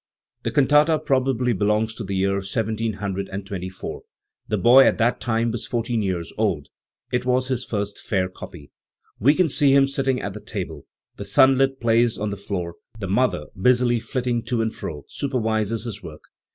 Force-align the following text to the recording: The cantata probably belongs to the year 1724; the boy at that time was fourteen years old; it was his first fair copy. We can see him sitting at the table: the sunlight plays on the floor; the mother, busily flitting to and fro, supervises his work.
The 0.41 0.49
cantata 0.49 0.97
probably 0.97 1.53
belongs 1.53 1.93
to 1.93 2.03
the 2.03 2.15
year 2.15 2.37
1724; 2.37 4.01
the 4.47 4.57
boy 4.57 4.83
at 4.87 4.97
that 4.97 5.19
time 5.21 5.51
was 5.51 5.67
fourteen 5.67 6.01
years 6.01 6.33
old; 6.39 6.69
it 7.11 7.23
was 7.23 7.49
his 7.49 7.63
first 7.63 7.99
fair 7.99 8.27
copy. 8.27 8.71
We 9.19 9.35
can 9.35 9.47
see 9.47 9.75
him 9.75 9.85
sitting 9.85 10.19
at 10.19 10.33
the 10.33 10.41
table: 10.41 10.87
the 11.17 11.25
sunlight 11.25 11.79
plays 11.79 12.17
on 12.17 12.31
the 12.31 12.35
floor; 12.35 12.77
the 12.97 13.05
mother, 13.07 13.45
busily 13.55 13.99
flitting 13.99 14.41
to 14.45 14.63
and 14.63 14.73
fro, 14.73 15.05
supervises 15.07 15.83
his 15.83 16.01
work. 16.01 16.23